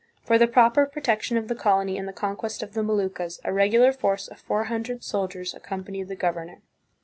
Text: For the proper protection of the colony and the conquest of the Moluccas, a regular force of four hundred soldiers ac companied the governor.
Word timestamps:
For 0.23 0.39
the 0.39 0.47
proper 0.47 0.87
protection 0.87 1.37
of 1.37 1.47
the 1.47 1.53
colony 1.53 1.95
and 1.95 2.07
the 2.07 2.11
conquest 2.11 2.63
of 2.63 2.73
the 2.73 2.81
Moluccas, 2.81 3.39
a 3.43 3.53
regular 3.53 3.93
force 3.93 4.27
of 4.27 4.39
four 4.39 4.63
hundred 4.63 5.03
soldiers 5.03 5.53
ac 5.53 5.61
companied 5.63 6.07
the 6.07 6.15
governor. 6.15 6.63